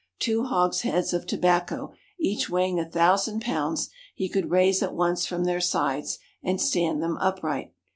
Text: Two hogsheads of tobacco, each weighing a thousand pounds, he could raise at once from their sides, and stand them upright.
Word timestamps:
Two 0.17 0.45
hogsheads 0.45 1.13
of 1.13 1.27
tobacco, 1.27 1.93
each 2.19 2.49
weighing 2.49 2.79
a 2.79 2.89
thousand 2.89 3.41
pounds, 3.43 3.91
he 4.15 4.29
could 4.29 4.49
raise 4.49 4.81
at 4.81 4.95
once 4.95 5.27
from 5.27 5.43
their 5.43 5.61
sides, 5.61 6.17
and 6.41 6.59
stand 6.59 7.03
them 7.03 7.19
upright. 7.19 7.71